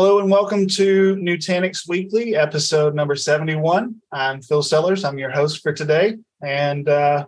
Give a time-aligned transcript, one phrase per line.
[0.00, 4.00] Hello and welcome to Nutanix Weekly, episode number 71.
[4.12, 5.04] I'm Phil Sellers.
[5.04, 6.18] I'm your host for today.
[6.40, 7.26] And uh,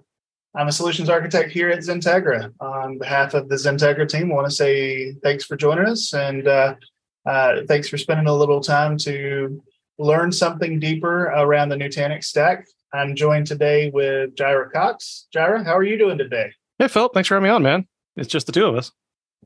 [0.54, 2.52] I'm a solutions architect here at XenTegra.
[2.60, 6.46] On behalf of the XenTegra team, I want to say thanks for joining us and
[6.46, 6.76] uh,
[7.26, 9.60] uh, thanks for spending a little time to
[9.98, 12.68] learn something deeper around the Nutanix stack.
[12.94, 15.26] I'm joined today with Jirah Cox.
[15.34, 16.52] Jirah, how are you doing today?
[16.78, 17.08] Hey, Phil.
[17.08, 17.88] Thanks for having me on, man.
[18.16, 18.92] It's just the two of us.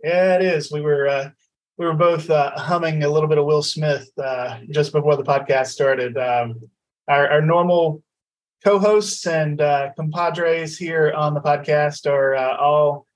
[0.02, 0.70] Yeah, it is.
[0.70, 1.30] We were uh,
[1.76, 5.24] we were both uh, humming a little bit of Will Smith uh, just before the
[5.24, 6.16] podcast started.
[6.16, 6.60] Um,
[7.08, 8.02] our, our, normal
[8.62, 13.06] co-hosts and uh, compadres here on the podcast are uh, all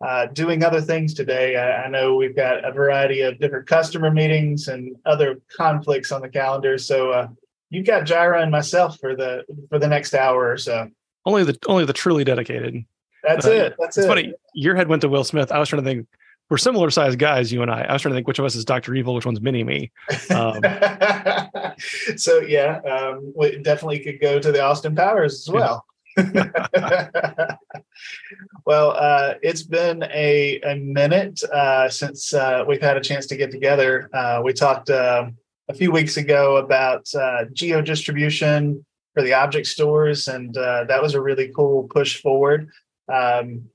[0.00, 1.56] uh, doing other things today.
[1.56, 6.22] I, I, know we've got a variety of different customer meetings and other conflicts on
[6.22, 6.78] the calendar.
[6.78, 7.28] So uh,
[7.70, 10.88] you've got Jirah and myself for the for the next hour or so.
[11.26, 12.84] Only the only the truly dedicated.
[13.22, 13.74] That's it.
[13.78, 14.08] That's it's it.
[14.08, 14.34] funny.
[14.54, 15.50] Your head went to Will Smith.
[15.50, 16.06] I was trying to think
[16.50, 17.82] we're similar sized guys, you and I.
[17.82, 19.90] I was trying to think which of us is Doctor Evil, which one's Mini Me.
[20.30, 20.60] Um,
[22.16, 25.86] so yeah, um, we definitely could go to the Austin Powers as well.
[28.66, 33.36] well, uh, it's been a, a minute uh, since uh, we've had a chance to
[33.36, 34.08] get together.
[34.12, 35.26] Uh, we talked uh,
[35.68, 41.14] a few weeks ago about uh, geo distribution for the object stores, and that was
[41.14, 42.68] a really cool push forward.
[43.12, 43.70] Um,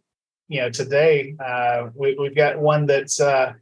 [0.49, 3.53] you know, today uh, we, have got one that's uh,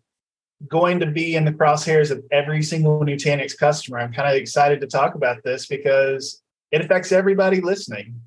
[0.68, 4.00] going to be in the crosshairs of every single Nutanix customer.
[4.00, 8.22] I'm kind of excited to talk about this because it affects everybody listening.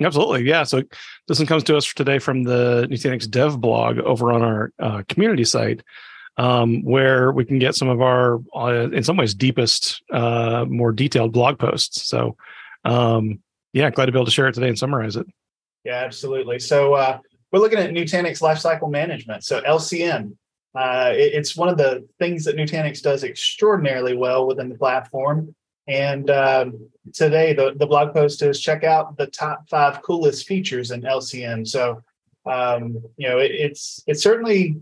[0.00, 0.62] Absolutely, yeah.
[0.62, 0.82] So
[1.28, 5.02] this one comes to us today from the Nutanix Dev blog over on our uh,
[5.08, 5.82] community site,
[6.36, 10.92] um, where we can get some of our, uh, in some ways, deepest, uh, more
[10.92, 12.08] detailed blog posts.
[12.08, 12.36] So,
[12.84, 13.40] um,
[13.72, 15.26] yeah, glad to be able to share it today and summarize it.
[15.84, 16.58] Yeah, absolutely.
[16.58, 17.18] So uh,
[17.52, 19.44] we're looking at Nutanix Lifecycle Management.
[19.44, 20.36] So LCM,
[20.74, 25.54] uh, it, it's one of the things that Nutanix does extraordinarily well within the platform.
[25.86, 30.90] And um, today, the, the blog post is check out the top five coolest features
[30.90, 31.68] in LCM.
[31.68, 32.02] So,
[32.46, 34.76] um, you know, it, it's it's certainly,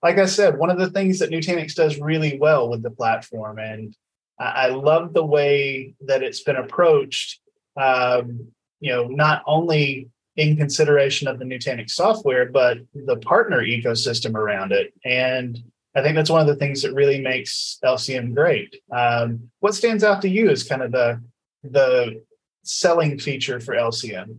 [0.00, 3.58] like I said, one of the things that Nutanix does really well with the platform.
[3.58, 3.96] And
[4.38, 7.40] I, I love the way that it's been approached.
[7.76, 14.36] Um, you know, not only in consideration of the Nutanix software, but the partner ecosystem
[14.36, 14.94] around it.
[15.04, 15.60] And
[15.96, 18.76] I think that's one of the things that really makes LCM great.
[18.92, 21.20] Um, what stands out to you as kind of the
[21.64, 22.22] the
[22.62, 24.38] selling feature for LCM?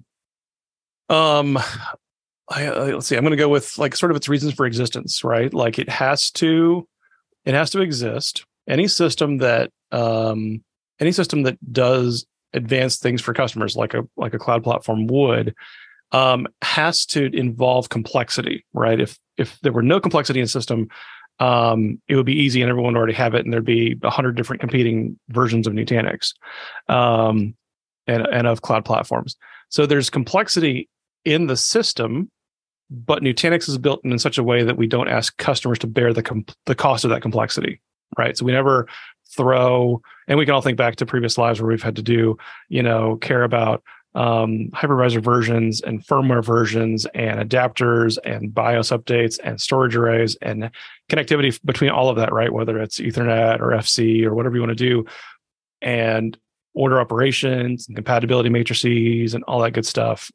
[1.10, 1.58] Um,
[2.48, 3.18] I, uh, let's see.
[3.18, 5.54] I'm going to go with like sort of its reasons for existence, right?
[5.54, 6.88] Like it has to,
[7.44, 8.46] it has to exist.
[8.70, 10.64] Any system that, um,
[11.00, 15.56] any system that does advanced things for customers, like a like a cloud platform would,
[16.12, 19.00] um, has to involve complexity, right?
[19.00, 20.90] If if there were no complexity in the system,
[21.40, 24.10] um, it would be easy and everyone would already have it, and there'd be a
[24.10, 26.34] hundred different competing versions of Nutanix
[26.88, 27.56] um,
[28.08, 29.36] and and of cloud platforms.
[29.70, 30.90] So there's complexity
[31.26, 32.30] in the system,
[32.90, 36.14] but Nutanix is built in such a way that we don't ask customers to bear
[36.14, 37.82] the the cost of that complexity,
[38.18, 38.36] right?
[38.36, 38.88] So we never
[39.36, 42.38] throw, and we can all think back to previous lives where we've had to do,
[42.68, 43.84] you know, care about
[44.16, 50.72] um, hypervisor versions and firmware versions and adapters and BIOS updates and storage arrays and
[51.10, 52.52] connectivity between all of that, right?
[52.52, 55.06] Whether it's Ethernet or FC or whatever you want to do,
[55.82, 56.38] and
[56.74, 60.32] order operations and compatibility matrices and all that good stuff.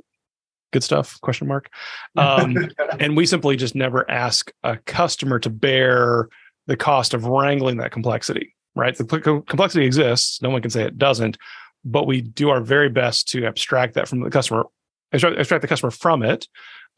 [0.72, 1.20] Good stuff?
[1.20, 1.70] Question mark.
[2.16, 2.56] Um,
[3.00, 6.28] and we simply just never ask a customer to bear
[6.66, 8.54] the cost of wrangling that complexity.
[8.76, 8.96] Right?
[8.96, 9.04] The
[9.46, 10.42] complexity exists.
[10.42, 11.38] No one can say it doesn't
[11.84, 14.64] but we do our very best to abstract that from the customer,
[15.12, 16.48] extract, extract the customer from it,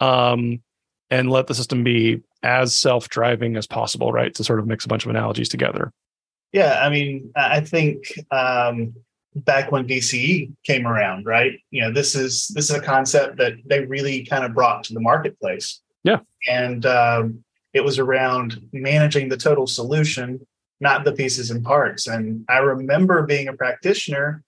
[0.01, 0.61] um,
[1.11, 4.35] and let the system be as self-driving as possible, right?
[4.35, 5.93] To sort of mix a bunch of analogies together.
[6.53, 8.95] Yeah, I mean, I think um,
[9.35, 11.59] back when VCE came around, right?
[11.71, 14.95] You know, this is this is a concept that they really kind of brought to
[14.95, 15.81] the marketplace.
[16.05, 17.45] Yeah, and um,
[17.75, 20.47] it was around managing the total solution,
[20.81, 22.07] not the pieces and parts.
[22.07, 24.43] And I remember being a practitioner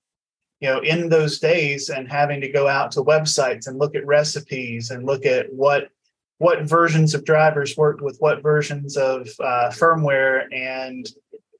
[0.60, 4.06] you know in those days and having to go out to websites and look at
[4.06, 5.90] recipes and look at what
[6.38, 10.44] what versions of drivers worked with what versions of uh, firmware.
[10.52, 11.08] And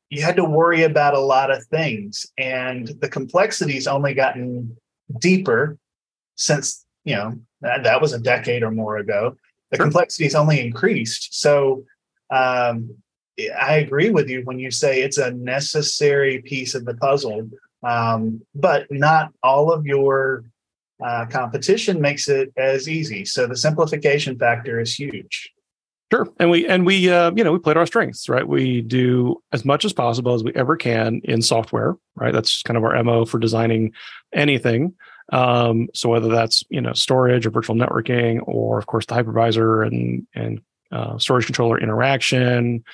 [0.09, 2.27] you had to worry about a lot of things.
[2.39, 4.77] And the complexity's only gotten
[5.21, 5.77] deeper
[6.37, 9.37] since you know that, that was a decade or more ago.
[9.71, 9.87] The sure.
[9.87, 11.41] complexity's only increased.
[11.41, 11.85] So
[12.31, 12.95] um,
[13.61, 17.49] i agree with you when you say it's a necessary piece of the puzzle
[17.83, 20.45] um, but not all of your
[21.05, 23.25] uh, competition makes it as easy.
[23.25, 25.53] So the simplification factor is huge.
[26.11, 28.47] Sure, and we and we uh, you know we played our strengths, right?
[28.47, 32.33] We do as much as possible as we ever can in software, right?
[32.33, 33.93] That's kind of our mo for designing
[34.33, 34.95] anything.
[35.31, 39.87] Um, so whether that's you know storage or virtual networking, or of course the hypervisor
[39.87, 42.85] and and uh, storage controller interaction,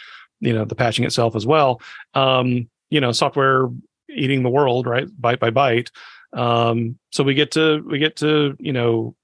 [0.40, 1.80] you know the patching itself as well.
[2.14, 3.68] Um, you know, software
[4.14, 5.08] eating the world, right?
[5.18, 5.90] bite by bite.
[6.32, 9.14] Um, so we get to we get to you know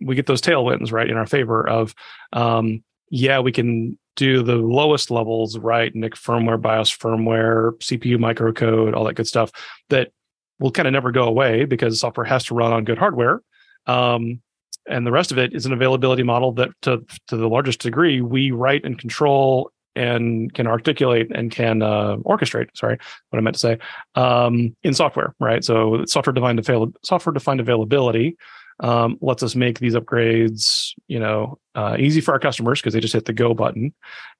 [0.00, 1.94] we get those tailwinds right in our favor of
[2.32, 5.94] um, yeah we can do the lowest levels right?
[5.94, 9.50] NIC firmware BIOS firmware CPU microcode all that good stuff
[9.88, 10.12] that
[10.58, 13.42] will kind of never go away because software has to run on good hardware.
[13.86, 14.40] Um,
[14.88, 18.20] and the rest of it is an availability model that to to the largest degree
[18.20, 22.68] we write and control and can articulate and can uh, orchestrate.
[22.74, 22.98] Sorry,
[23.30, 23.78] what I meant to say
[24.14, 25.64] um, in software, right?
[25.64, 28.36] So software defined avail- software defined availability
[28.80, 33.00] um, lets us make these upgrades, you know, uh, easy for our customers because they
[33.00, 33.94] just hit the go button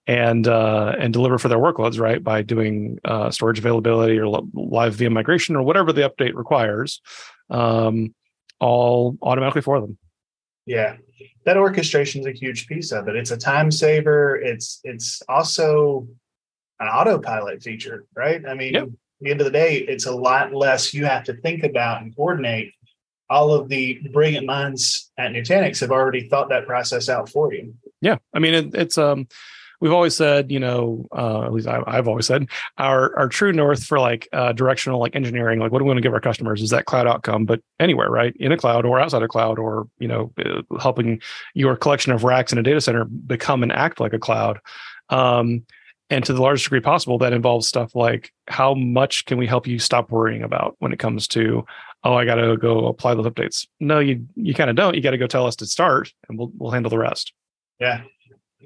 [0.07, 2.23] and uh, and deliver for their workloads, right?
[2.23, 7.01] By doing uh, storage availability or live VM migration or whatever the update requires,
[7.51, 8.15] um,
[8.59, 9.99] all automatically for them.
[10.67, 10.97] Yeah,
[11.45, 13.17] that orchestration is a huge piece of it.
[13.17, 14.37] It's a time saver.
[14.37, 16.07] It's it's also
[16.79, 18.43] an autopilot feature, right?
[18.47, 18.85] I mean, yep.
[18.85, 22.03] at the end of the day, it's a lot less you have to think about
[22.03, 22.73] and coordinate.
[23.31, 27.75] All of the brilliant minds at Nutanix have already thought that process out for you.
[28.03, 29.27] Yeah, I mean, it, it's um,
[29.83, 32.47] we've always said, you know, uh, at least I, have always said,
[32.79, 35.99] our our true north for like uh, directional like engineering, like what do we want
[35.99, 39.01] to give our customers is that cloud outcome, but anywhere, right, in a cloud or
[39.01, 41.21] outside a cloud, or you know, uh, helping
[41.55, 44.61] your collection of racks in a data center become and act like a cloud.
[45.11, 45.67] Um,
[46.11, 49.67] and to the largest degree possible, that involves stuff like how much can we help
[49.67, 51.65] you stop worrying about when it comes to,
[52.05, 53.67] oh, I got to go apply those updates.
[53.81, 54.95] No, you you kind of don't.
[54.95, 57.33] You got to go tell us to start, and we'll we'll handle the rest.
[57.81, 58.03] Yeah,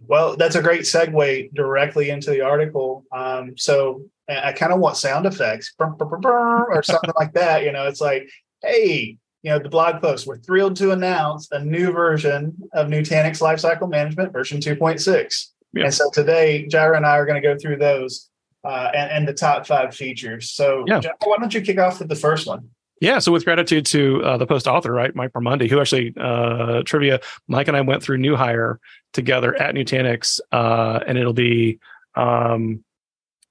[0.06, 3.04] well, that's a great segue directly into the article.
[3.12, 7.64] Um, so I kind of want sound effects or something like that.
[7.64, 8.28] You know, it's like,
[8.62, 13.40] hey, you know, the blog post, we're thrilled to announce a new version of Nutanix
[13.40, 15.46] Lifecycle Management version 2.6.
[15.72, 15.84] Yeah.
[15.84, 18.28] And so today, Jirah and I are going to go through those
[18.64, 20.50] uh, and, and, the top five features.
[20.50, 21.00] So, yeah.
[21.22, 22.70] why don't you kick off with the first one?
[23.00, 26.82] Yeah, so with gratitude to uh, the post author, right, Mike Baronde, who actually uh,
[26.84, 28.80] trivia, Mike and I went through New Hire
[29.12, 31.78] together at Nutanix, uh, and it'll be
[32.14, 32.82] um,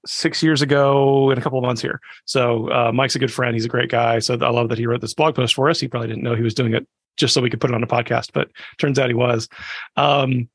[0.04, 2.00] six years ago in a couple of months here.
[2.24, 4.18] So uh, Mike's a good friend; he's a great guy.
[4.18, 5.78] So I love that he wrote this blog post for us.
[5.78, 7.82] He probably didn't know he was doing it just so we could put it on
[7.82, 9.48] a podcast, but turns out he was.
[9.96, 10.48] Um,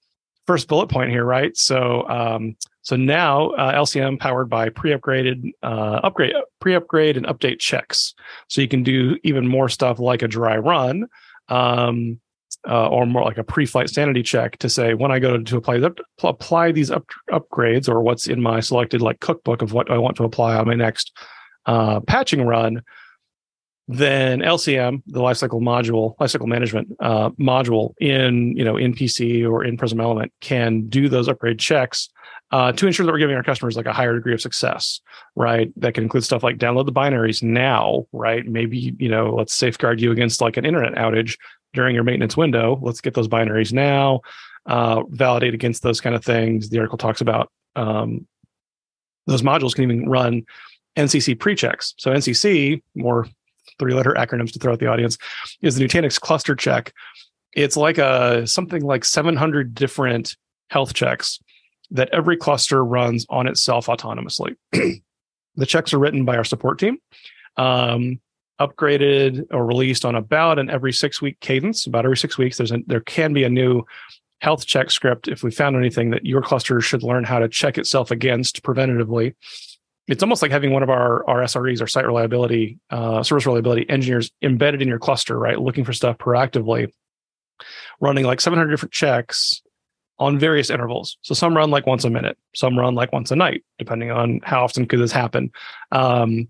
[0.52, 1.56] first bullet point here, right?
[1.56, 8.14] So um, so now uh, LCM powered by pre-upgraded uh, upgrade, pre-upgrade and update checks.
[8.50, 11.06] So you can do even more stuff like a dry run,
[11.48, 12.20] um,
[12.68, 15.80] uh, or more like a pre-flight sanity check to say when I go to apply
[16.22, 20.18] apply these up, upgrades or what's in my selected like cookbook of what I want
[20.18, 21.18] to apply on my next
[21.66, 22.82] uh, patching run.
[23.88, 29.64] Then LCM, the lifecycle module, lifecycle management uh, module in you know in PC or
[29.64, 32.10] in Prism Element can do those upgrade checks
[32.52, 35.00] uh, to ensure that we're giving our customers like a higher degree of success,
[35.36, 35.72] right?
[35.78, 38.46] That can include stuff like download the binaries now, right?
[38.46, 41.38] Maybe, you know, let's safeguard you against like an internet outage
[41.74, 42.78] during your maintenance window.
[42.82, 44.22] Let's get those binaries now,
[44.66, 46.70] uh, validate against those kind of things.
[46.70, 48.28] The article talks about um,
[49.28, 50.44] those modules can even run
[50.98, 51.94] NCC pre-checks.
[51.98, 53.28] So NCC, more
[53.80, 55.18] three-letter acronyms to throw at the audience,
[55.62, 56.94] is the Nutanix cluster check.
[57.54, 60.38] It's like a something like 700 different
[60.70, 61.40] health checks
[61.92, 64.56] that every cluster runs on itself autonomously.
[64.72, 66.98] the checks are written by our support team,
[67.58, 68.20] um,
[68.60, 71.86] upgraded or released on about an every six week cadence.
[71.86, 73.84] About every six weeks, there's a, there can be a new
[74.40, 77.78] health check script if we found anything that your cluster should learn how to check
[77.78, 79.36] itself against preventatively.
[80.08, 83.90] It's almost like having one of our, our SREs, our site reliability, uh, service reliability
[83.90, 85.60] engineers embedded in your cluster, right?
[85.60, 86.92] Looking for stuff proactively,
[88.00, 89.62] running like 700 different checks
[90.20, 91.18] on various intervals.
[91.22, 94.40] So some run like once a minute, some run like once a night, depending on
[94.44, 95.52] how often could this happen.
[95.92, 96.50] Um,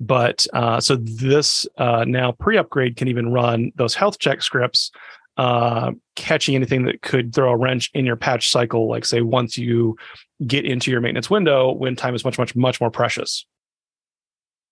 [0.00, 4.92] but uh, so this uh, now pre-upgrade can even run those health check scripts,
[5.38, 8.88] uh, catching anything that could throw a wrench in your patch cycle.
[8.88, 9.96] Like say once you
[10.46, 13.46] get into your maintenance window, when time is much much much more precious.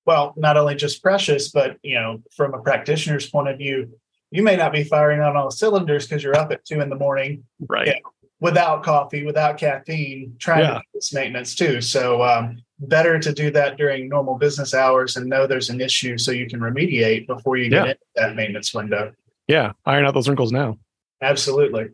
[0.04, 3.88] Well, not only just precious, but you know, from a practitioner's point of view,
[4.30, 6.96] you may not be firing on all cylinders because you're up at two in the
[6.96, 7.86] morning, right?
[7.86, 10.74] You know, without coffee, without caffeine, trying yeah.
[10.74, 11.80] to do this maintenance too.
[11.80, 16.18] So um, better to do that during normal business hours and know there's an issue
[16.18, 17.90] so you can remediate before you get yeah.
[17.92, 19.12] into that maintenance window.
[19.48, 20.78] Yeah, iron out those wrinkles now.
[21.22, 21.90] Absolutely.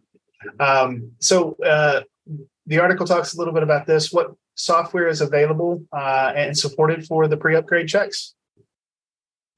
[0.59, 2.03] Um, so uh,
[2.67, 4.13] the article talks a little bit about this.
[4.13, 8.35] What software is available uh, and supported for the pre-upgrade checks?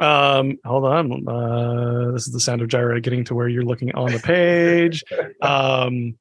[0.00, 1.28] Um, hold on.
[1.28, 5.04] Uh, this is the sound of Jirah getting to where you're looking on the page.
[5.42, 6.18] Um,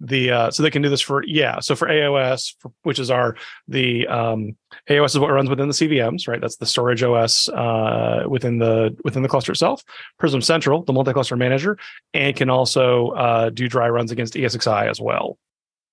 [0.00, 1.60] the uh, so they can do this for yeah.
[1.60, 3.36] So for AOS, for, which is our
[3.68, 4.56] the um,
[4.88, 6.40] AOS is what runs within the CVMs, right?
[6.40, 9.84] That's the storage OS uh, within the within the cluster itself.
[10.18, 11.76] Prism Central, the multi-cluster manager,
[12.14, 15.38] and can also uh, do dry runs against ESXi as well.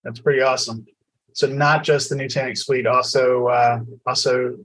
[0.03, 0.85] That's pretty awesome.
[1.33, 4.57] So not just the Nutanix fleet also uh, also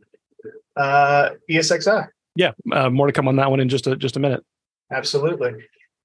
[0.76, 2.08] uh, ESXi.
[2.36, 4.44] Yeah, uh, more to come on that one in just a just a minute.
[4.92, 5.54] Absolutely.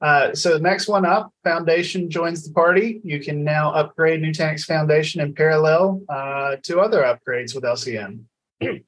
[0.02, 3.02] Uh, so the next one up, Foundation joins the party.
[3.04, 8.24] You can now upgrade Nutanix Foundation in parallel uh, to other upgrades with LCM.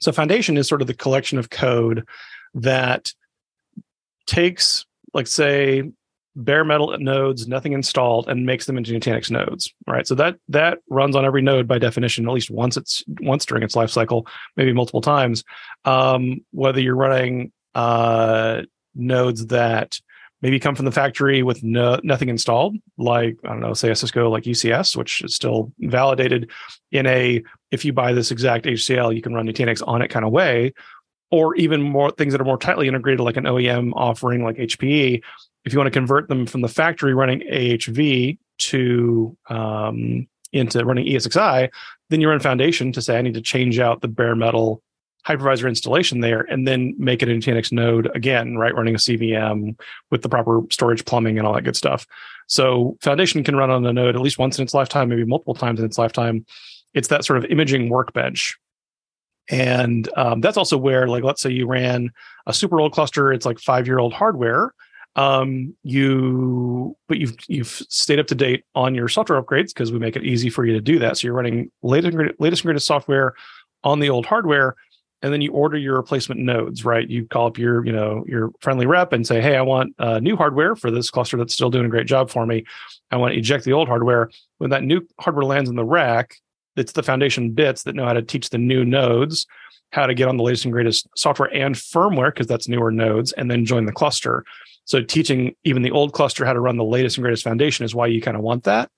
[0.00, 2.08] So Foundation is sort of the collection of code
[2.54, 3.12] that
[4.26, 5.92] takes, like, say,
[6.34, 9.72] bare metal nodes, nothing installed, and makes them into Nutanix nodes.
[9.86, 10.06] Right.
[10.06, 13.62] So that that runs on every node by definition, at least once it's once during
[13.62, 15.44] its life cycle, maybe multiple times.
[15.84, 18.62] Um, whether you're running uh,
[18.94, 20.00] nodes that
[20.42, 23.96] maybe come from the factory with no, nothing installed, like I don't know, say a
[23.96, 26.50] Cisco like UCS, which is still validated
[26.90, 30.24] in a if you buy this exact HCL, you can run Nutanix on it kind
[30.24, 30.72] of way,
[31.30, 35.22] or even more things that are more tightly integrated, like an OEM offering like HPE.
[35.64, 41.06] If you want to convert them from the factory running AHV to um, into running
[41.06, 41.70] ESXi,
[42.08, 44.82] then you run Foundation to say I need to change out the bare metal
[45.26, 48.74] hypervisor installation there and then make it a Nutanix node again, right?
[48.74, 49.78] Running a CVM
[50.10, 52.06] with the proper storage plumbing and all that good stuff.
[52.46, 55.54] So Foundation can run on a node at least once in its lifetime, maybe multiple
[55.54, 56.44] times in its lifetime.
[56.94, 58.58] It's that sort of imaging workbench.
[59.48, 62.10] And um, that's also where, like, let's say you ran
[62.46, 64.72] a super old cluster, it's like five year old hardware.
[65.16, 69.98] Um, you, but you've you've stayed up to date on your software upgrades because we
[69.98, 71.18] make it easy for you to do that.
[71.18, 73.34] So you're running latest latest and greatest software
[73.82, 74.76] on the old hardware
[75.22, 77.08] and then you order your replacement nodes right?
[77.08, 80.18] You call up your you know your friendly rep and say hey i want uh,
[80.20, 82.64] new hardware for this cluster that's still doing a great job for me.
[83.10, 84.30] I want to eject the old hardware.
[84.58, 86.36] When that new hardware lands in the rack
[86.76, 89.46] it's the foundation bits that know how to teach the new nodes
[89.92, 93.32] how to get on the latest and greatest software and firmware because that's newer nodes
[93.32, 94.44] and then join the cluster.
[94.84, 97.94] So teaching even the old cluster how to run the latest and greatest foundation is
[97.94, 98.90] why you kind of want that.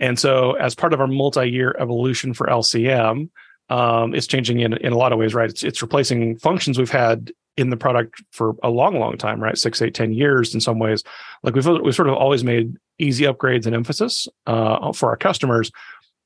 [0.00, 3.30] And so as part of our multi-year evolution for lcm
[3.68, 5.50] um, it's changing in in a lot of ways, right?
[5.50, 9.56] It's it's replacing functions we've had in the product for a long, long time, right?
[9.56, 11.02] Six, eight, ten years in some ways.
[11.42, 15.70] Like we've we've sort of always made easy upgrades and emphasis uh, for our customers,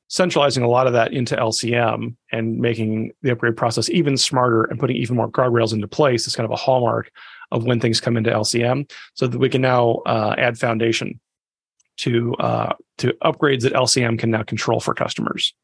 [0.09, 4.81] centralizing a lot of that into LCM and making the upgrade process even smarter and
[4.81, 7.11] putting even more guardrails into place is kind of a hallmark
[7.51, 11.21] of when things come into LCM, so that we can now uh, add foundation
[11.99, 15.55] to uh, to upgrades that LCM can now control for customers.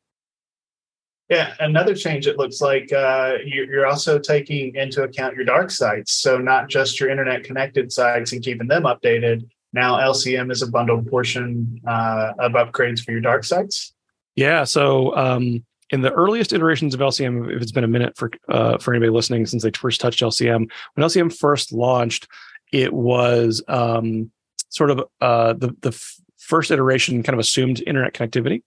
[1.30, 6.12] Yeah, another change it looks like uh, you're also taking into account your dark sites.
[6.12, 9.48] So not just your internet connected sites and keeping them updated.
[9.72, 13.94] Now LCM is a bundled portion uh, of upgrades for your dark sites.
[14.36, 14.64] Yeah.
[14.64, 18.78] So um, in the earliest iterations of LCM, if it's been a minute for uh,
[18.78, 22.28] for anybody listening since they first touched LCM, when LCM first launched,
[22.72, 24.30] it was um,
[24.68, 28.62] sort of uh, the the f- first iteration kind of assumed internet connectivity.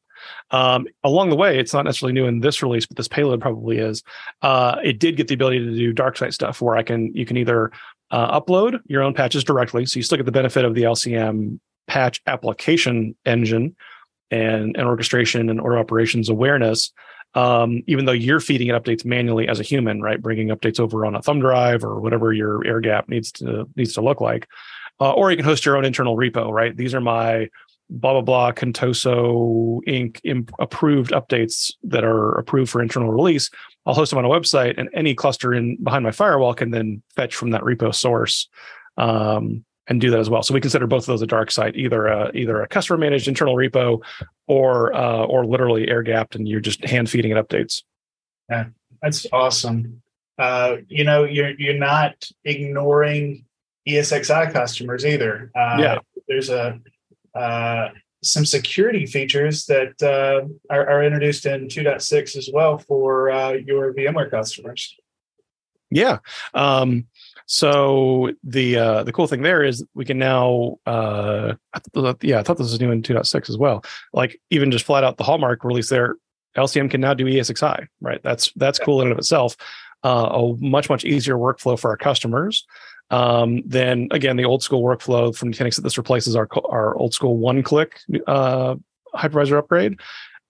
[0.51, 3.77] Um, along the way, it's not necessarily new in this release, but this payload probably
[3.77, 4.03] is.
[4.41, 7.25] Uh, it did get the ability to do dark site stuff where I can you
[7.25, 7.71] can either
[8.11, 11.59] uh, upload your own patches directly, so you still get the benefit of the LCM
[11.87, 13.75] patch application engine
[14.31, 16.91] and, and orchestration and order operations awareness.
[17.33, 20.19] Um, even though you're feeding it updates manually as a human, right?
[20.21, 23.93] Bringing updates over on a thumb drive or whatever your air gap needs to needs
[23.93, 24.47] to look like,
[24.99, 26.75] uh, or you can host your own internal repo, right?
[26.75, 27.49] These are my
[27.89, 30.19] blah blah blah Contoso Inc.
[30.23, 33.49] Imp- approved updates that are approved for internal release.
[33.85, 37.01] I'll host them on a website, and any cluster in behind my firewall can then
[37.15, 38.49] fetch from that repo source
[38.97, 40.43] um, and do that as well.
[40.43, 43.27] So we consider both of those a dark site, either a, either a customer managed
[43.27, 44.01] internal repo
[44.47, 47.83] or uh, or literally air gapped, and you're just hand feeding it updates.
[48.49, 48.65] Yeah,
[49.01, 50.01] that's awesome.
[50.37, 53.45] Uh, you know, you're you're not ignoring
[53.87, 55.51] ESXi customers either.
[55.55, 56.79] Uh, yeah, there's a
[57.37, 57.89] uh,
[58.23, 63.93] some security features that uh, are, are, introduced in 2.6 as well for uh, your
[63.93, 64.95] VMware customers.
[65.89, 66.17] Yeah.
[66.53, 67.07] Um,
[67.45, 72.39] so the uh, the cool thing there is we can now uh, I th- yeah
[72.39, 73.85] I thought this was new in 2.6 as well.
[74.11, 76.15] Like even just flat out the Hallmark release there,
[76.57, 77.87] LCM can now do ESXi.
[78.01, 78.21] Right.
[78.21, 79.55] That's that's cool in and of itself.
[80.03, 82.65] Uh, a much much easier workflow for our customers
[83.09, 87.13] um, then again, the old school workflow from Nutanix that this replaces our our old
[87.13, 88.75] school one click uh,
[89.15, 89.99] hypervisor upgrade,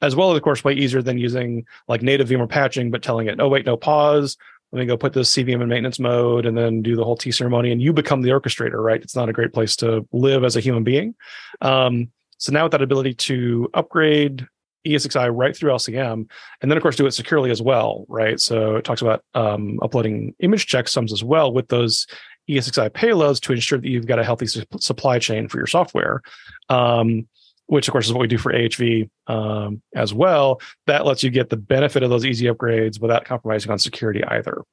[0.01, 3.27] as well as of course way easier than using like native VMware patching, but telling
[3.27, 4.37] it, oh wait, no pause.
[4.71, 7.31] Let me go put this CVM in maintenance mode and then do the whole T
[7.31, 9.01] ceremony, and you become the orchestrator, right?
[9.01, 11.15] It's not a great place to live as a human being.
[11.61, 14.45] Um, so now with that ability to upgrade
[14.85, 16.29] ESXi right through LCM,
[16.61, 18.39] and then of course do it securely as well, right?
[18.39, 22.05] So it talks about um, uploading image checksums as well with those
[22.49, 26.21] ESXi payloads to ensure that you've got a healthy su- supply chain for your software.
[26.69, 27.27] Um,
[27.67, 30.61] which of course is what we do for AHV um, as well.
[30.85, 34.63] That lets you get the benefit of those easy upgrades without compromising on security either.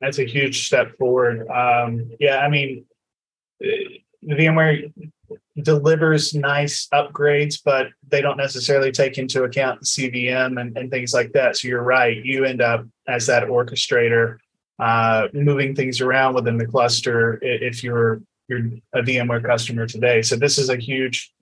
[0.00, 1.48] That's a huge step forward.
[1.48, 2.84] Um, yeah, I mean,
[4.22, 4.92] VMware
[5.62, 11.14] delivers nice upgrades, but they don't necessarily take into account the CVM and, and things
[11.14, 11.56] like that.
[11.56, 12.22] So you're right.
[12.22, 14.36] You end up as that orchestrator,
[14.78, 20.22] uh, moving things around within the cluster if you're you're a VMware customer today.
[20.22, 21.32] So this is a huge,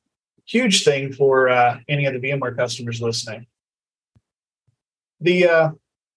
[0.47, 3.47] huge thing for uh, any of the VMware customers listening.
[5.21, 5.71] The uh,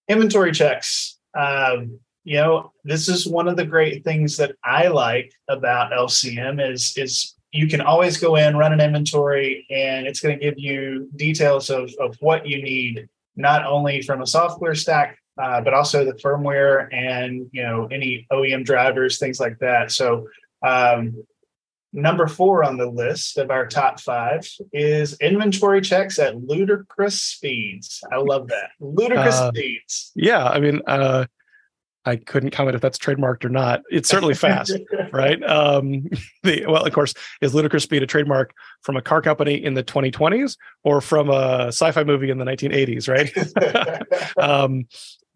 [0.08, 1.18] inventory checks.
[1.38, 6.72] Um, you know, this is one of the great things that I like about LCM
[6.72, 10.58] is is you can always go in, run an inventory, and it's going to give
[10.58, 15.74] you details of, of what you need, not only from a software stack, uh, but
[15.74, 19.92] also the firmware and you know any OEM drivers, things like that.
[19.92, 20.26] So
[20.66, 21.24] um,
[21.92, 28.02] number four on the list of our top five is inventory checks at ludicrous speeds.
[28.12, 30.12] I love that ludicrous uh, speeds.
[30.14, 31.26] Yeah, I mean, uh,
[32.08, 33.82] I couldn't comment if that's trademarked or not.
[33.90, 34.72] It's certainly fast,
[35.12, 35.42] right?
[35.42, 36.06] Um,
[36.42, 39.84] the well, of course, is Ludicrous Speed a trademark from a car company in the
[39.84, 44.32] 2020s or from a sci-fi movie in the 1980s, right?
[44.42, 44.86] um,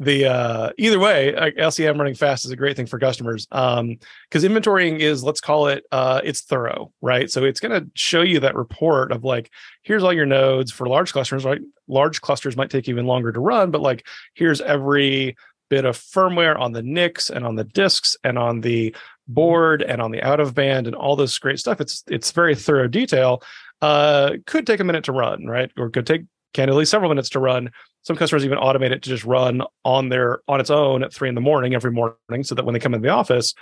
[0.02, 3.98] the uh, either way, LCM running fast is a great thing for customers because um,
[4.32, 7.30] inventorying is let's call it uh, it's thorough, right?
[7.30, 9.50] So it's going to show you that report of like
[9.82, 11.60] here's all your nodes for large clusters, right?
[11.86, 15.36] Large clusters might take even longer to run, but like here's every
[15.70, 18.94] bit of firmware on the NICs and on the disks and on the
[19.28, 21.80] board and on the out of band and all this great stuff.
[21.80, 23.42] It's it's very thorough detail.
[23.80, 25.70] Uh, could take a minute to run, right?
[25.76, 26.22] Or could take
[26.52, 27.70] candidly several minutes to run.
[28.02, 31.28] Some customers even automate it to just run on their on its own at three
[31.28, 33.54] in the morning every morning, so that when they come in the office,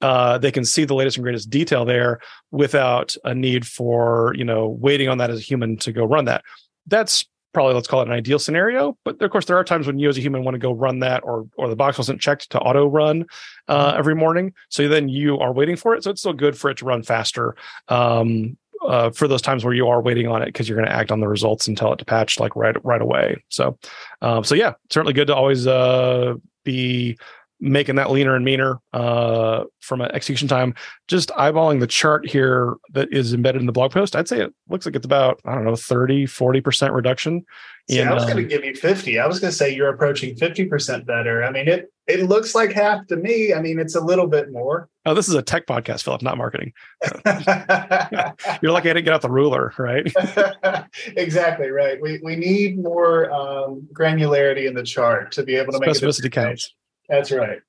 [0.00, 2.20] uh, they can see the latest and greatest detail there
[2.50, 6.24] without a need for you know waiting on that as a human to go run
[6.26, 6.42] that.
[6.86, 9.98] That's probably let's call it an ideal scenario but of course there are times when
[9.98, 12.50] you as a human want to go run that or or the box wasn't checked
[12.50, 13.24] to auto run
[13.68, 13.98] uh, mm-hmm.
[13.98, 16.76] every morning so then you are waiting for it so it's still good for it
[16.76, 17.54] to run faster
[17.88, 20.94] um, uh, for those times where you are waiting on it because you're going to
[20.94, 23.78] act on the results and tell it to patch like right right away so
[24.22, 27.16] um, so yeah certainly good to always uh, be
[27.60, 30.74] making that leaner and meaner uh, from an execution time.
[31.08, 34.52] Just eyeballing the chart here that is embedded in the blog post, I'd say it
[34.68, 37.44] looks like it's about, I don't know, 30, 40% reduction.
[37.88, 39.18] Yeah, I was um, going to give you 50.
[39.18, 41.42] I was going to say you're approaching 50% better.
[41.42, 43.54] I mean, it it looks like half to me.
[43.54, 44.88] I mean, it's a little bit more.
[45.06, 46.72] Oh, this is a tech podcast, Philip, not marketing.
[48.62, 50.10] you're lucky I didn't get out the ruler, right?
[51.16, 52.00] exactly right.
[52.00, 56.30] We we need more um, granularity in the chart to be able to make specificity
[56.30, 56.74] counts.
[57.08, 57.60] That's right.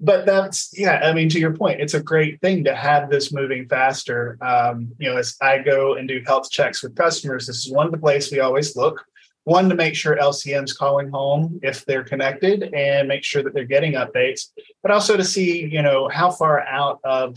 [0.00, 1.00] But that's yeah.
[1.02, 4.38] I mean, to your point, it's a great thing to have this moving faster.
[4.40, 7.86] Um, you know, as I go and do health checks with customers, this is one
[7.86, 9.04] of the places we always look.
[9.50, 13.64] One to make sure LCM's calling home if they're connected and make sure that they're
[13.64, 14.42] getting updates,
[14.80, 17.36] but also to see you know how far out of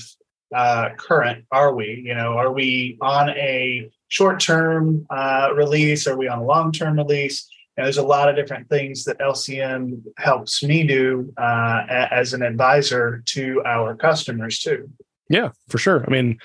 [0.54, 2.04] uh, current are we?
[2.06, 6.06] You know, are we on a short-term uh, release?
[6.06, 7.50] Are we on a long-term release?
[7.78, 12.44] And there's a lot of different things that LCM helps me do uh, as an
[12.44, 14.88] advisor to our customers too.
[15.32, 16.06] Yeah, for sure.
[16.06, 16.38] I mean,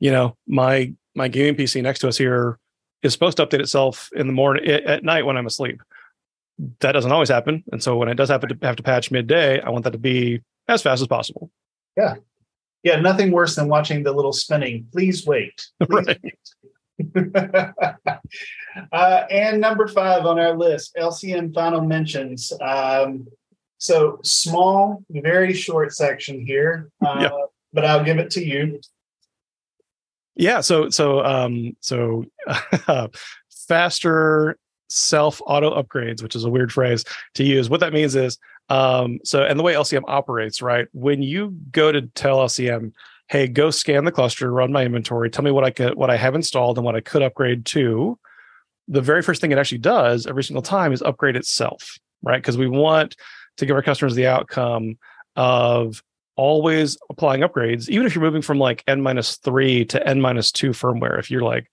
[0.00, 2.58] you know, my my gaming PC next to us here
[3.04, 5.80] is supposed to update itself in the morning at night when I'm asleep.
[6.80, 9.60] That doesn't always happen, and so when it does happen to have to patch midday,
[9.60, 11.50] I want that to be as fast as possible.
[11.96, 12.14] Yeah,
[12.82, 13.00] yeah.
[13.00, 14.86] Nothing worse than watching the little spinning.
[14.92, 15.66] Please wait.
[15.82, 16.20] Please right.
[16.22, 16.38] wait.
[18.92, 22.52] uh, and number five on our list, LCM final mentions.
[22.60, 23.26] Um,
[23.78, 27.30] so small, very short section here, uh, yeah.
[27.72, 28.80] but I'll give it to you.
[30.36, 30.60] Yeah.
[30.60, 32.24] So so um, so
[33.68, 37.70] faster self auto upgrades, which is a weird phrase to use.
[37.70, 40.86] What that means is um, so and the way LCM operates, right?
[40.92, 42.92] When you go to tell LCM
[43.28, 46.16] hey, go scan the cluster, run my inventory, tell me what I could what I
[46.16, 48.18] have installed and what I could upgrade to.
[48.88, 52.36] The very first thing it actually does every single time is upgrade itself, right?
[52.36, 53.16] Because we want
[53.56, 54.98] to give our customers the outcome
[55.36, 56.02] of
[56.36, 60.50] always applying upgrades, even if you're moving from like n minus three to n minus
[60.52, 61.18] two firmware.
[61.18, 61.70] If you're like,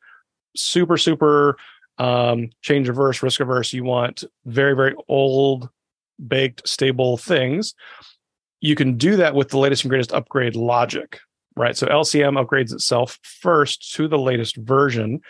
[0.56, 1.58] super super
[1.98, 3.74] um, change averse, risk averse.
[3.74, 5.70] You want very very old,
[6.28, 7.74] baked, stable things.
[8.60, 11.20] You can do that with the latest and greatest upgrade logic,
[11.56, 11.76] right?
[11.76, 15.22] So LCM upgrades itself first to the latest version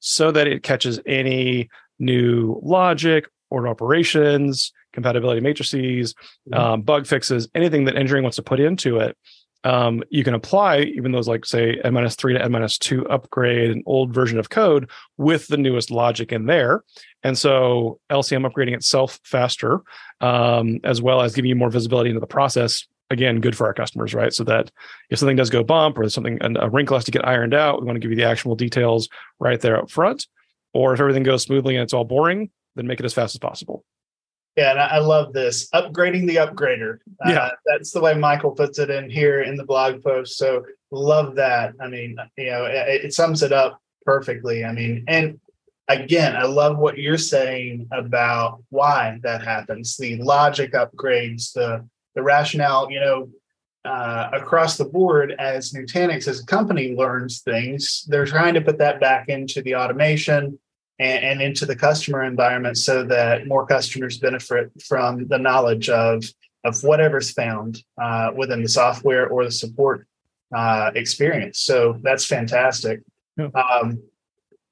[0.00, 1.68] so that it catches any
[2.00, 6.54] new logic, or operations, compatibility matrices, mm-hmm.
[6.54, 9.16] um, bug fixes, anything that engineering wants to put into it.
[9.64, 13.06] Um, you can apply even those like say n minus three to n minus two
[13.08, 16.82] upgrade an old version of code with the newest logic in there
[17.22, 19.80] and so lcm upgrading itself faster
[20.20, 23.74] um, as well as giving you more visibility into the process again good for our
[23.74, 24.72] customers right so that
[25.10, 27.86] if something does go bump or something a wrinkle has to get ironed out we
[27.86, 30.26] want to give you the actionable details right there up front
[30.74, 33.38] or if everything goes smoothly and it's all boring then make it as fast as
[33.38, 33.84] possible
[34.56, 36.98] yeah, and I love this upgrading the upgrader.
[37.24, 40.36] Uh, yeah, that's the way Michael puts it in here in the blog post.
[40.36, 41.74] So love that.
[41.80, 44.64] I mean, you know, it, it sums it up perfectly.
[44.64, 45.40] I mean, and
[45.88, 49.96] again, I love what you're saying about why that happens.
[49.96, 52.90] The logic upgrades, the the rationale.
[52.90, 53.30] You know,
[53.86, 58.78] uh, across the board, as Nutanix as a company learns things, they're trying to put
[58.78, 60.58] that back into the automation
[60.98, 66.24] and, and into the customer environment so that more customers benefit from the knowledge of
[66.64, 70.06] of whatever's found uh, within the software or the support
[70.54, 71.58] uh, experience.
[71.58, 73.00] So that's fantastic.
[73.36, 73.48] Yeah.
[73.48, 74.00] Um,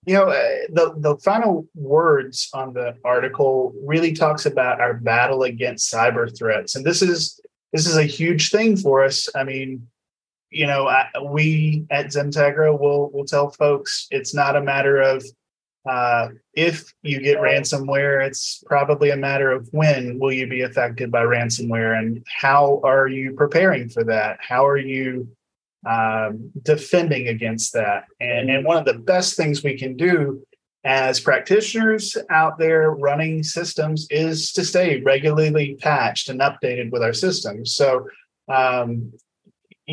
[0.06, 5.42] you know, uh, the the final words on the article really talks about our battle
[5.42, 7.38] against cyber threats, and this is
[7.72, 9.28] this is a huge thing for us.
[9.34, 9.86] I mean,
[10.50, 15.24] you know, I, we at XenTegra will will tell folks it's not a matter of
[15.88, 21.10] uh, if you get ransomware, it's probably a matter of when will you be affected
[21.10, 24.38] by ransomware and how are you preparing for that?
[24.40, 25.28] How are you
[25.88, 28.04] um, defending against that?
[28.20, 30.42] And, and one of the best things we can do
[30.84, 37.12] as practitioners out there running systems is to stay regularly patched and updated with our
[37.12, 37.74] systems.
[37.74, 38.06] So
[38.48, 39.12] um,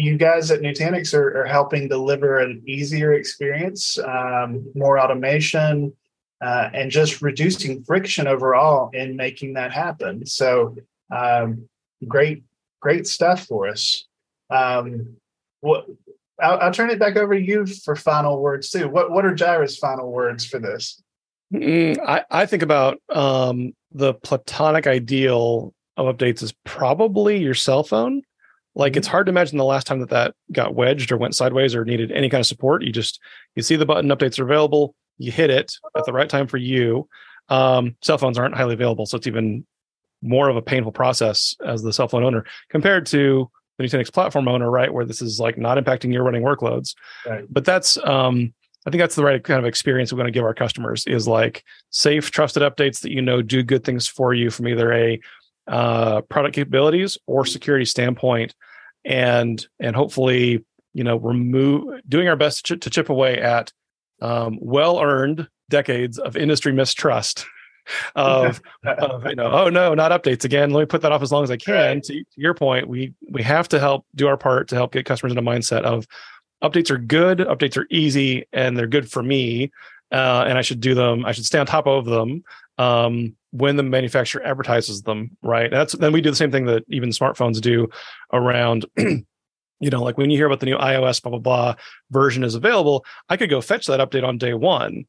[0.03, 5.93] you guys at Nutanix are, are helping deliver an easier experience, um, more automation,
[6.41, 10.25] uh, and just reducing friction overall in making that happen.
[10.25, 10.75] So,
[11.15, 11.67] um,
[12.07, 12.43] great,
[12.79, 14.05] great stuff for us.
[14.49, 15.17] Um,
[15.61, 15.85] what
[16.39, 18.87] I'll, I'll, turn it back over to you for final words too.
[18.87, 21.01] What What are Jirah's final words for this?
[21.53, 27.83] Mm, I, I think about um, the platonic ideal of updates is probably your cell
[27.83, 28.21] phone
[28.77, 31.73] like it's hard to imagine the last time that that got wedged or went sideways
[31.73, 32.83] or needed any kind of support.
[32.83, 33.19] You just
[33.55, 36.57] you see the button updates are available, you hit it at the right time for
[36.57, 37.09] you.
[37.49, 39.65] Um, cell phones aren't highly available, so it's even
[40.21, 44.47] more of a painful process as the cell phone owner compared to the Nutanix platform
[44.47, 44.93] owner, right?
[44.93, 46.93] Where this is like not impacting your running workloads.
[47.25, 47.45] Right.
[47.49, 48.53] But that's um,
[48.85, 51.27] I think that's the right kind of experience we're going to give our customers is
[51.27, 55.19] like safe, trusted updates that you know do good things for you from either a
[55.67, 58.55] uh, product capabilities or security standpoint
[59.05, 63.71] and and hopefully you know remove doing our best to, to chip away at
[64.21, 67.45] um, well earned decades of industry mistrust
[68.15, 71.31] of, of, you know oh no not updates again let me put that off as
[71.31, 72.03] long as i can right.
[72.03, 75.05] to, to, your point we we have to help do our part to help get
[75.05, 76.05] customers in a mindset of
[76.63, 79.71] updates are good updates are easy and they're good for me
[80.11, 82.43] uh, and i should do them i should stay on top of them
[82.77, 85.71] um, when the manufacturer advertises them, right?
[85.71, 87.89] That's then we do the same thing that even smartphones do
[88.31, 88.85] around.
[88.97, 91.75] you know, like when you hear about the new iOS blah blah blah
[92.11, 95.05] version is available, I could go fetch that update on day one.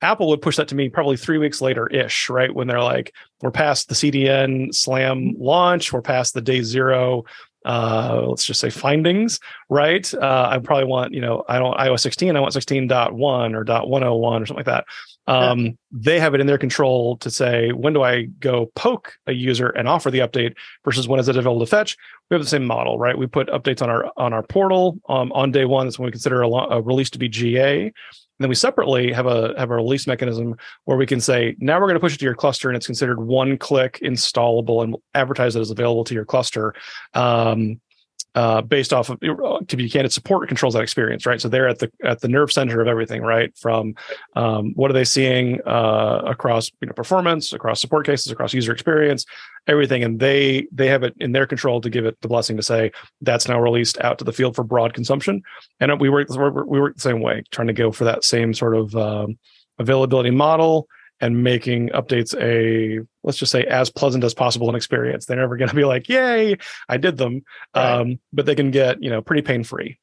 [0.00, 2.52] Apple would push that to me probably three weeks later ish, right?
[2.52, 7.24] When they're like, we're past the CDN slam launch, we're past the day zero
[7.64, 9.38] uh let's just say findings
[9.70, 13.64] right uh i probably want you know i don't ios 16 i want 16.1 or
[13.64, 14.84] .101 or something like that
[15.26, 15.70] um yeah.
[15.92, 19.68] they have it in their control to say when do i go poke a user
[19.68, 20.54] and offer the update
[20.84, 21.96] versus when is it available to fetch?
[22.30, 23.16] We have the same model right?
[23.16, 25.86] We put updates on our on our portal um, on day one.
[25.86, 27.92] That's when we consider a, a release to be ga
[28.42, 31.86] then we separately have a have a release mechanism where we can say now we're
[31.86, 35.02] going to push it to your cluster and it's considered one click installable and we'll
[35.14, 36.74] advertise it as available to your cluster.
[37.14, 37.80] Um,
[38.34, 41.40] uh, based off of to be candid support controls that experience right?
[41.40, 43.56] So they're at the at the nerve center of everything right?
[43.56, 43.94] From
[44.36, 48.72] um, what are they seeing uh, across you know performance across support cases across user
[48.72, 49.26] experience
[49.66, 50.02] everything.
[50.02, 52.92] And they they have it in their control to give it the blessing to say
[53.20, 55.42] that's now released out to the field for broad consumption.
[55.80, 58.76] And we work we work the same way trying to go for that same sort
[58.76, 59.38] of um,
[59.78, 60.86] availability model
[61.22, 65.56] and making updates a let's just say as pleasant as possible an experience they're never
[65.56, 66.56] going to be like yay
[66.88, 67.42] i did them
[67.74, 68.00] right.
[68.00, 69.98] um, but they can get you know pretty pain free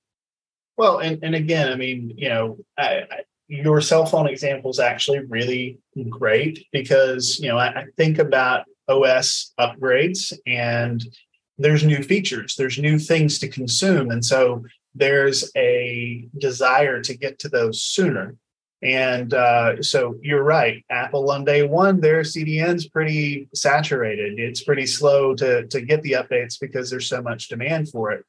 [0.78, 4.80] well and, and again i mean you know I, I, your cell phone example is
[4.80, 5.80] actually really
[6.10, 11.04] great because you know I, I think about OS upgrades and
[11.60, 14.64] there's new features, there's new things to consume, and so
[14.96, 18.36] there's a desire to get to those sooner.
[18.82, 20.86] And uh, so you're right.
[20.90, 24.40] Apple on day one, their CDN's pretty saturated.
[24.40, 28.24] It's pretty slow to to get the updates because there's so much demand for it,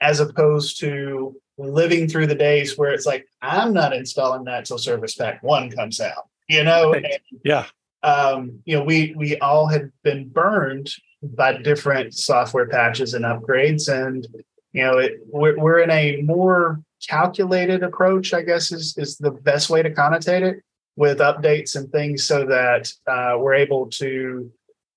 [0.00, 4.78] as opposed to living through the days where it's like I'm not installing that till
[4.78, 6.28] Service Pack One comes out.
[6.48, 7.06] You know, and,
[7.44, 7.66] yeah.
[8.04, 10.90] Um, you know, we we all had been burned
[11.22, 14.26] by different software patches and upgrades, and
[14.74, 19.30] you know, it, we're, we're in a more calculated approach, I guess is is the
[19.30, 20.62] best way to connotate it
[20.96, 24.50] with updates and things so that uh, we're able to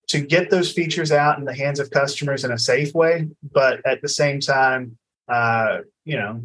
[0.08, 3.86] to get those features out in the hands of customers in a safe way, but
[3.86, 6.42] at the same time, uh, you know,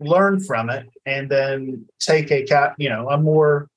[0.00, 3.68] learn from it and then take a cap, you know, a more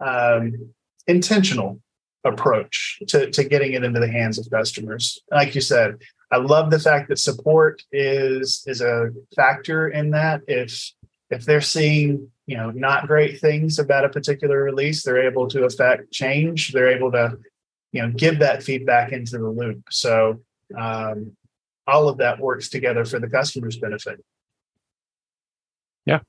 [0.00, 0.72] um,
[1.06, 1.78] intentional
[2.24, 5.20] approach to, to getting it into the hands of customers.
[5.30, 5.98] Like you said,
[6.30, 10.42] I love the fact that support is is a factor in that.
[10.46, 10.92] If
[11.30, 15.64] if they're seeing you know not great things about a particular release, they're able to
[15.64, 16.72] affect change.
[16.72, 17.38] They're able to
[17.92, 19.82] you know give that feedback into the loop.
[19.90, 20.40] So
[20.78, 21.36] um,
[21.86, 24.24] all of that works together for the customer's benefit.
[26.06, 26.20] Yeah.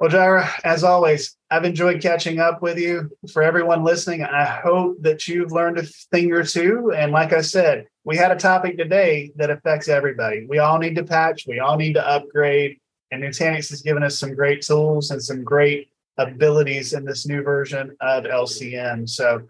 [0.00, 3.10] Well, Jirah, as always, I've enjoyed catching up with you.
[3.34, 6.90] For everyone listening, I hope that you've learned a thing or two.
[6.96, 10.46] And like I said, we had a topic today that affects everybody.
[10.48, 12.78] We all need to patch, we all need to upgrade.
[13.10, 17.42] And Nutanix has given us some great tools and some great abilities in this new
[17.42, 19.06] version of LCM.
[19.06, 19.42] So,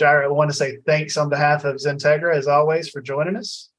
[0.00, 3.70] Jirah, I want to say thanks on behalf of XenTegra, as always, for joining us.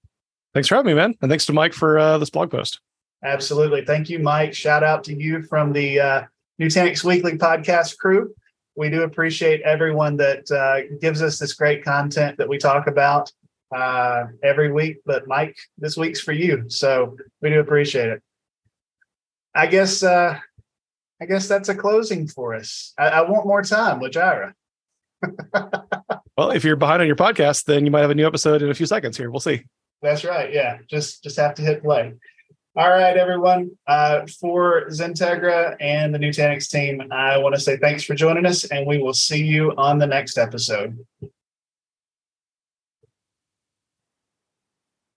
[0.53, 1.15] Thanks for having me, man.
[1.21, 2.81] And thanks to Mike for uh, this blog post.
[3.23, 3.83] Absolutely.
[3.83, 4.53] Thank you, Mike.
[4.53, 6.23] Shout out to you from the uh,
[6.61, 8.33] Nutanix Weekly podcast crew.
[8.75, 13.31] We do appreciate everyone that uh, gives us this great content that we talk about
[13.75, 14.97] uh, every week.
[15.05, 18.21] But Mike, this week's for you, so we do appreciate it.
[19.55, 20.37] I guess uh,
[21.19, 22.93] I guess that's a closing for us.
[22.97, 24.53] I, I want more time with Jirah.
[26.37, 28.69] well, if you're behind on your podcast, then you might have a new episode in
[28.69, 29.31] a few seconds here.
[29.31, 29.63] We'll see.
[30.03, 30.53] That's right.
[30.53, 32.13] Yeah, just just have to hit play.
[32.77, 33.71] All right, everyone.
[33.87, 38.65] Uh, for XenTegra and the Nutanix team, I want to say thanks for joining us,
[38.65, 41.03] and we will see you on the next episode.